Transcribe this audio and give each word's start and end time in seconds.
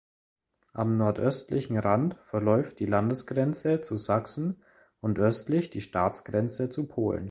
Am 0.73 0.97
nordöstlichen 0.97 1.77
Rand 1.77 2.15
verläuft 2.23 2.79
die 2.79 2.87
Landesgrenze 2.87 3.81
zu 3.81 3.97
Sachsen 3.97 4.63
und 4.99 5.19
östlich 5.19 5.69
die 5.69 5.81
Staatsgrenze 5.81 6.69
zu 6.69 6.87
Polen. 6.87 7.19